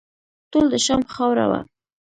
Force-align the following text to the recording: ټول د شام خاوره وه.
ټول 0.51 0.65
د 0.73 0.75
شام 0.85 1.01
خاوره 1.13 1.45
وه. 1.49 1.59